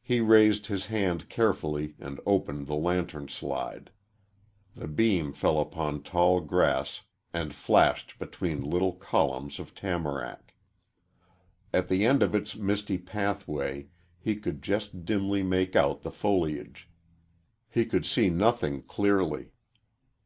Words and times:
He 0.00 0.20
raised 0.20 0.68
his 0.68 0.86
hand 0.86 1.28
carefully 1.28 1.94
and 1.98 2.18
opened 2.24 2.66
the 2.66 2.74
lantern 2.76 3.28
slide. 3.28 3.90
The 4.74 4.88
beam 4.88 5.34
fell 5.34 5.60
upon 5.60 6.02
tall 6.02 6.40
grass 6.40 7.02
and 7.34 7.52
flashed 7.52 8.18
between 8.18 8.62
little 8.64 8.94
columns 8.94 9.58
of 9.58 9.74
tamarack. 9.74 10.54
At 11.74 11.88
the 11.88 12.06
end 12.06 12.22
of 12.22 12.34
its 12.34 12.56
misty 12.56 12.96
pathway 12.96 13.88
he 14.18 14.34
could 14.34 14.62
just 14.62 15.04
dimly 15.04 15.42
make 15.42 15.76
out 15.76 16.00
the 16.00 16.10
foliage. 16.10 16.88
He 17.68 17.84
could 17.84 18.06
see 18.06 18.30
nothing 18.30 18.80
clearly. 18.80 19.52